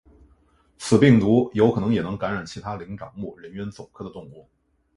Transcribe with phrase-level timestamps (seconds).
[0.79, 4.49] 此病毒有可能也能感染其他灵长目人猿总科的动物。